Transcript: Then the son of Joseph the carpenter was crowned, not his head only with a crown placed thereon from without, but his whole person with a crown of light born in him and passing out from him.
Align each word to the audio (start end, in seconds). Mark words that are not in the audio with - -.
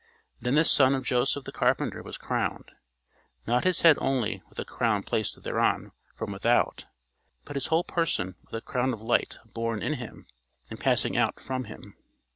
Then 0.39 0.55
the 0.55 0.65
son 0.65 0.95
of 0.95 1.03
Joseph 1.05 1.43
the 1.43 1.51
carpenter 1.51 2.01
was 2.01 2.17
crowned, 2.17 2.71
not 3.45 3.65
his 3.65 3.81
head 3.81 3.97
only 4.01 4.41
with 4.49 4.57
a 4.57 4.65
crown 4.65 5.03
placed 5.03 5.43
thereon 5.43 5.91
from 6.15 6.31
without, 6.31 6.85
but 7.45 7.55
his 7.55 7.67
whole 7.67 7.83
person 7.83 8.33
with 8.45 8.55
a 8.55 8.61
crown 8.65 8.93
of 8.93 9.01
light 9.03 9.37
born 9.45 9.83
in 9.83 9.93
him 9.93 10.25
and 10.71 10.79
passing 10.79 11.15
out 11.15 11.39
from 11.39 11.65
him. 11.65 11.95